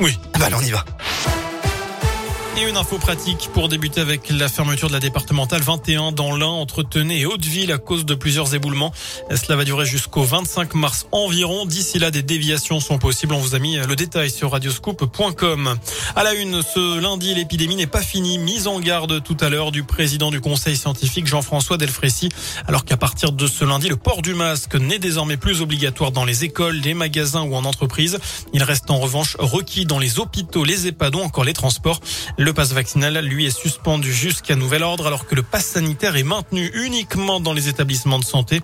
Oui. 0.00 0.18
Ah 0.32 0.38
bah 0.38 0.48
on 0.56 0.60
y 0.60 0.70
va. 0.70 0.84
Et 2.60 2.68
une 2.68 2.76
info 2.76 2.98
pratique 2.98 3.48
pour 3.54 3.68
débuter 3.68 4.02
avec 4.02 4.28
la 4.28 4.48
fermeture 4.48 4.88
de 4.88 4.92
la 4.92 5.00
départementale 5.00 5.62
21 5.62 6.12
dans 6.12 6.36
l'Ain 6.36 6.46
entre 6.46 6.82
Tenay 6.82 7.20
et 7.20 7.26
Hauteville 7.26 7.72
à 7.72 7.78
cause 7.78 8.04
de 8.04 8.14
plusieurs 8.14 8.54
éboulements. 8.54 8.92
Cela 9.30 9.56
va 9.56 9.64
durer 9.64 9.86
jusqu'au 9.86 10.24
25 10.24 10.74
mars 10.74 11.06
environ. 11.10 11.64
D'ici 11.64 11.98
là, 11.98 12.10
des 12.10 12.22
déviations 12.22 12.80
sont 12.80 12.98
possibles. 12.98 13.32
On 13.32 13.38
vous 13.38 13.54
a 13.54 13.58
mis 13.58 13.78
le 13.78 13.96
détail 13.96 14.30
sur 14.30 14.50
radioscoop.com. 14.50 15.78
À 16.14 16.22
la 16.22 16.34
une, 16.34 16.62
ce 16.62 17.00
lundi, 17.00 17.34
l'épidémie 17.34 17.76
n'est 17.76 17.86
pas 17.86 18.02
finie. 18.02 18.36
Mise 18.36 18.66
en 18.66 18.78
garde 18.80 19.22
tout 19.22 19.36
à 19.40 19.48
l'heure 19.48 19.72
du 19.72 19.82
président 19.82 20.30
du 20.30 20.42
conseil 20.42 20.76
scientifique 20.76 21.26
Jean-François 21.26 21.78
Delfrécy. 21.78 22.28
Alors 22.66 22.84
qu'à 22.84 22.98
partir 22.98 23.32
de 23.32 23.46
ce 23.46 23.64
lundi, 23.64 23.88
le 23.88 23.96
port 23.96 24.20
du 24.20 24.34
masque 24.34 24.74
n'est 24.74 24.98
désormais 24.98 25.38
plus 25.38 25.62
obligatoire 25.62 26.12
dans 26.12 26.26
les 26.26 26.44
écoles, 26.44 26.76
les 26.76 26.92
magasins 26.94 27.42
ou 27.42 27.54
en 27.54 27.64
entreprise. 27.64 28.18
Il 28.52 28.62
reste 28.62 28.90
en 28.90 28.98
revanche 28.98 29.36
requis 29.38 29.86
dans 29.86 29.98
les 29.98 30.18
hôpitaux, 30.18 30.64
les 30.64 30.88
EHPAD 30.88 31.14
ou 31.14 31.20
encore 31.20 31.44
les 31.44 31.54
transports. 31.54 32.00
Passe 32.52 32.72
vaccinal, 32.72 33.18
lui, 33.24 33.46
est 33.46 33.56
suspendu 33.56 34.12
jusqu'à 34.12 34.56
nouvel 34.56 34.82
ordre 34.82 35.06
alors 35.06 35.26
que 35.26 35.34
le 35.34 35.42
passe 35.42 35.66
sanitaire 35.66 36.16
est 36.16 36.22
maintenu 36.22 36.70
uniquement 36.74 37.40
dans 37.40 37.52
les 37.52 37.68
établissements 37.68 38.18
de 38.18 38.24
santé. 38.24 38.60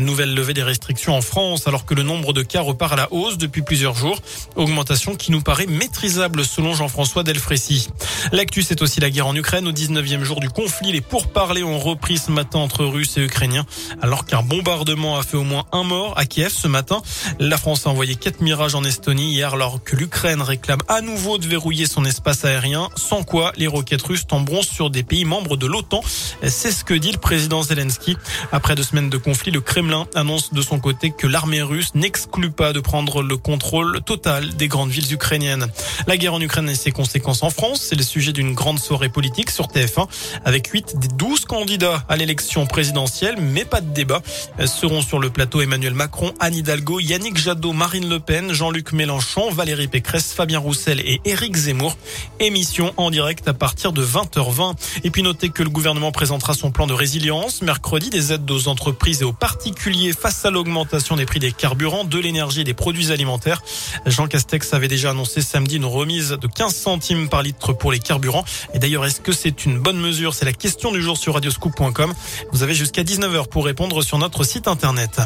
Nouvelle 0.00 0.34
levée 0.34 0.54
des 0.54 0.62
restrictions 0.62 1.16
en 1.16 1.20
France 1.20 1.66
alors 1.66 1.84
que 1.84 1.94
le 1.94 2.02
nombre 2.02 2.32
de 2.32 2.42
cas 2.42 2.60
repart 2.60 2.92
à 2.92 2.96
la 2.96 3.12
hausse 3.12 3.38
depuis 3.38 3.62
plusieurs 3.62 3.94
jours. 3.94 4.18
Augmentation 4.56 5.14
qui 5.14 5.30
nous 5.32 5.40
paraît 5.40 5.66
maîtrisable 5.66 6.44
selon 6.44 6.74
Jean-François 6.74 7.22
Delfrécy. 7.22 7.88
L'actu, 8.32 8.62
c'est 8.62 8.82
aussi 8.82 9.00
la 9.00 9.10
guerre 9.10 9.26
en 9.26 9.36
Ukraine. 9.36 9.68
Au 9.68 9.72
19e 9.72 10.22
jour 10.22 10.40
du 10.40 10.48
conflit, 10.48 10.92
les 10.92 11.00
pourparlers 11.00 11.62
ont 11.62 11.78
repris 11.78 12.18
ce 12.18 12.30
matin 12.30 12.58
entre 12.58 12.84
Russes 12.84 13.16
et 13.16 13.22
Ukrainiens 13.22 13.66
alors 14.02 14.24
qu'un 14.24 14.42
bombardement 14.42 15.18
a 15.18 15.22
fait 15.22 15.36
au 15.36 15.44
moins 15.44 15.64
un 15.72 15.82
mort 15.82 16.14
à 16.16 16.26
Kiev 16.26 16.52
ce 16.52 16.68
matin. 16.68 17.02
La 17.38 17.56
France 17.56 17.86
a 17.86 17.90
envoyé 17.90 18.16
quatre 18.16 18.40
mirages 18.40 18.74
en 18.74 18.84
Estonie 18.84 19.32
hier 19.32 19.54
alors 19.54 19.82
que 19.82 19.96
l'Ukraine 19.96 20.42
réclame 20.42 20.80
à 20.88 21.00
nouveau 21.00 21.38
de 21.38 21.46
verrouiller 21.46 21.86
son 21.86 22.04
espace 22.04 22.44
aérien 22.44 22.88
quoi 23.22 23.52
les 23.56 23.66
roquettes 23.66 24.02
russes 24.02 24.26
tomberont 24.26 24.62
sur 24.62 24.90
des 24.90 25.02
pays 25.02 25.24
membres 25.24 25.56
de 25.56 25.66
l'OTAN. 25.66 26.02
C'est 26.42 26.72
ce 26.72 26.84
que 26.84 26.94
dit 26.94 27.12
le 27.12 27.18
président 27.18 27.62
Zelensky. 27.62 28.16
Après 28.52 28.74
deux 28.74 28.82
semaines 28.82 29.10
de 29.10 29.16
conflit, 29.16 29.50
le 29.50 29.60
Kremlin 29.60 30.06
annonce 30.14 30.52
de 30.52 30.62
son 30.62 30.80
côté 30.80 31.10
que 31.10 31.26
l'armée 31.26 31.62
russe 31.62 31.94
n'exclut 31.94 32.50
pas 32.50 32.72
de 32.72 32.80
prendre 32.80 33.22
le 33.22 33.36
contrôle 33.36 34.00
total 34.02 34.56
des 34.56 34.68
grandes 34.68 34.90
villes 34.90 35.12
ukrainiennes. 35.12 35.66
La 36.06 36.16
guerre 36.16 36.34
en 36.34 36.40
Ukraine 36.40 36.68
et 36.68 36.74
ses 36.74 36.92
conséquences 36.92 37.42
en 37.42 37.50
France, 37.50 37.86
c'est 37.88 37.96
le 37.96 38.02
sujet 38.02 38.32
d'une 38.32 38.54
grande 38.54 38.78
soirée 38.78 39.08
politique 39.08 39.50
sur 39.50 39.66
TF1 39.66 40.08
avec 40.44 40.68
8 40.68 40.98
des 40.98 41.08
12 41.08 41.44
candidats 41.44 42.04
à 42.08 42.16
l'élection 42.16 42.66
présidentielle, 42.66 43.36
mais 43.40 43.64
pas 43.64 43.80
de 43.80 43.92
débat. 43.92 44.22
Seront 44.66 45.02
sur 45.02 45.18
le 45.18 45.30
plateau 45.30 45.60
Emmanuel 45.60 45.94
Macron, 45.94 46.32
Anne 46.40 46.54
Hidalgo, 46.54 47.00
Yannick 47.00 47.36
Jadot, 47.36 47.72
Marine 47.72 48.08
Le 48.08 48.20
Pen, 48.20 48.52
Jean-Luc 48.52 48.92
Mélenchon, 48.92 49.50
Valérie 49.50 49.88
Pécresse, 49.88 50.32
Fabien 50.32 50.58
Roussel 50.58 51.00
et 51.00 51.20
Éric 51.24 51.56
Zemmour. 51.56 51.96
Émission 52.38 52.92
en 52.96 53.09
direct 53.10 53.46
à 53.48 53.54
partir 53.54 53.92
de 53.92 54.04
20h20. 54.04 54.74
Et 55.04 55.10
puis 55.10 55.22
notez 55.22 55.50
que 55.50 55.62
le 55.62 55.70
gouvernement 55.70 56.12
présentera 56.12 56.54
son 56.54 56.70
plan 56.70 56.86
de 56.86 56.94
résilience 56.94 57.62
mercredi 57.62 58.10
des 58.10 58.32
aides 58.32 58.50
aux 58.50 58.68
entreprises 58.68 59.22
et 59.22 59.24
aux 59.24 59.32
particuliers 59.32 60.12
face 60.12 60.44
à 60.44 60.50
l'augmentation 60.50 61.16
des 61.16 61.26
prix 61.26 61.40
des 61.40 61.52
carburants, 61.52 62.04
de 62.04 62.18
l'énergie 62.18 62.62
et 62.62 62.64
des 62.64 62.74
produits 62.74 63.12
alimentaires. 63.12 63.62
Jean 64.06 64.26
Castex 64.26 64.72
avait 64.72 64.88
déjà 64.88 65.10
annoncé 65.10 65.42
samedi 65.42 65.76
une 65.76 65.84
remise 65.84 66.30
de 66.30 66.46
15 66.46 66.74
centimes 66.74 67.28
par 67.28 67.42
litre 67.42 67.72
pour 67.72 67.92
les 67.92 67.98
carburants. 67.98 68.44
Et 68.74 68.78
d'ailleurs, 68.78 69.04
est-ce 69.04 69.20
que 69.20 69.32
c'est 69.32 69.64
une 69.64 69.78
bonne 69.78 69.98
mesure? 69.98 70.34
C'est 70.34 70.44
la 70.44 70.52
question 70.52 70.92
du 70.92 71.02
jour 71.02 71.16
sur 71.16 71.34
radioscoop.com. 71.34 72.12
Vous 72.52 72.62
avez 72.62 72.74
jusqu'à 72.74 73.02
19h 73.02 73.48
pour 73.48 73.64
répondre 73.64 74.02
sur 74.02 74.18
notre 74.18 74.44
site 74.44 74.68
internet. 74.68 75.20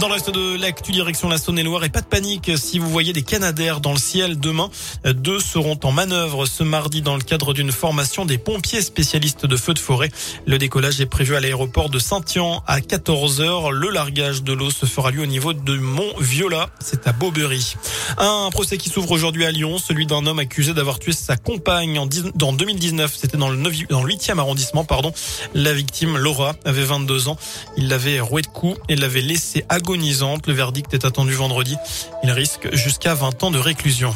Dans 0.00 0.06
le 0.06 0.12
reste 0.14 0.30
de 0.30 0.56
l'actu 0.56 0.92
direction 0.92 1.28
la 1.28 1.38
Saône-et-Loire 1.38 1.82
et 1.82 1.88
pas 1.88 2.00
de 2.00 2.06
panique 2.06 2.52
si 2.56 2.78
vous 2.78 2.88
voyez 2.88 3.12
des 3.12 3.22
canadaires 3.22 3.80
dans 3.80 3.90
le 3.90 3.98
ciel 3.98 4.38
demain. 4.38 4.70
Deux 5.04 5.40
seront 5.40 5.78
en 5.82 5.90
manœuvre 5.90 6.46
ce 6.46 6.62
mardi 6.62 7.02
dans 7.02 7.16
le 7.16 7.22
cadre 7.22 7.52
d'une 7.52 7.72
formation 7.72 8.24
des 8.24 8.38
pompiers 8.38 8.80
spécialistes 8.80 9.44
de 9.44 9.56
feux 9.56 9.74
de 9.74 9.78
forêt. 9.80 10.10
Le 10.46 10.56
décollage 10.56 11.00
est 11.00 11.06
prévu 11.06 11.34
à 11.34 11.40
l'aéroport 11.40 11.90
de 11.90 11.98
Saint-Yan 11.98 12.62
à 12.68 12.78
14h. 12.78 13.70
Le 13.72 13.90
largage 13.90 14.44
de 14.44 14.52
l'eau 14.52 14.70
se 14.70 14.86
fera 14.86 15.10
lui 15.10 15.20
au 15.20 15.26
niveau 15.26 15.52
de 15.52 15.76
Mont-Viola. 15.76 16.70
C'est 16.78 17.08
à 17.08 17.12
Beaubery. 17.12 17.74
Un 18.18 18.50
procès 18.52 18.78
qui 18.78 18.90
s'ouvre 18.90 19.10
aujourd'hui 19.10 19.46
à 19.46 19.50
Lyon, 19.50 19.78
celui 19.78 20.06
d'un 20.06 20.26
homme 20.26 20.38
accusé 20.38 20.74
d'avoir 20.74 21.00
tué 21.00 21.10
sa 21.10 21.36
compagne 21.36 21.98
en 21.98 22.06
2019. 22.06 23.16
C'était 23.16 23.36
dans 23.36 23.48
le 23.48 23.56
9, 23.56 23.88
dans 23.88 24.04
le 24.04 24.14
8e 24.14 24.38
arrondissement, 24.38 24.84
pardon. 24.84 25.12
La 25.54 25.72
victime, 25.72 26.18
Laura, 26.18 26.54
avait 26.64 26.84
22 26.84 27.26
ans. 27.26 27.36
Il 27.76 27.88
l'avait 27.88 28.20
roué 28.20 28.42
de 28.42 28.46
coups 28.46 28.78
et 28.88 28.94
l'avait 28.94 29.22
laissé 29.22 29.64
Le 29.90 30.52
verdict 30.52 30.92
est 30.92 31.06
attendu 31.06 31.32
vendredi. 31.32 31.74
Il 32.22 32.30
risque 32.30 32.74
jusqu'à 32.74 33.14
20 33.14 33.42
ans 33.42 33.50
de 33.50 33.58
réclusion. 33.58 34.14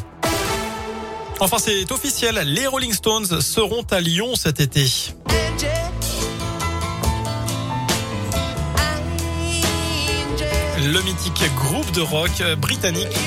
Enfin, 1.41 1.57
c'est 1.59 1.91
officiel. 1.91 2.39
Les 2.45 2.67
Rolling 2.67 2.93
Stones 2.93 3.41
seront 3.41 3.85
à 3.91 4.01
Lyon 4.01 4.35
cet 4.35 4.61
été. 4.61 4.87
Le 10.79 11.01
mythique 11.05 11.43
groupe 11.57 11.91
de 11.93 12.03
rock 12.03 12.43
britannique 12.59 13.19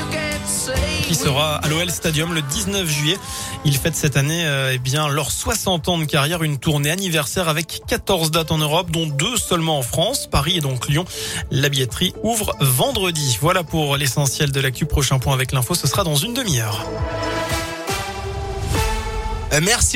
qui 1.07 1.15
sera 1.15 1.55
à 1.57 1.67
l'OL 1.67 1.89
Stadium 1.91 2.33
le 2.33 2.41
19 2.41 2.87
juillet. 2.87 3.17
Ils 3.65 3.77
fêtent 3.77 3.95
cette 3.95 4.17
année 4.17 4.45
eh 4.71 4.77
bien 4.77 5.07
leurs 5.07 5.31
60 5.31 5.89
ans 5.89 5.97
de 5.97 6.05
carrière, 6.05 6.43
une 6.43 6.57
tournée 6.57 6.91
anniversaire 6.91 7.49
avec 7.49 7.81
14 7.87 8.31
dates 8.31 8.51
en 8.51 8.57
Europe, 8.57 8.91
dont 8.91 9.07
deux 9.07 9.37
seulement 9.37 9.79
en 9.79 9.81
France, 9.81 10.27
Paris 10.27 10.57
et 10.57 10.61
donc 10.61 10.87
Lyon. 10.87 11.05
La 11.51 11.69
billetterie 11.69 12.13
ouvre 12.23 12.55
vendredi. 12.59 13.37
Voilà 13.41 13.63
pour 13.63 13.97
l'essentiel 13.97 14.51
de 14.51 14.59
l'actu. 14.59 14.85
Prochain 14.85 15.19
point 15.19 15.33
avec 15.33 15.51
l'info, 15.51 15.75
ce 15.75 15.87
sera 15.87 16.03
dans 16.03 16.15
une 16.15 16.33
demi-heure. 16.33 16.85
Merci. 19.61 19.93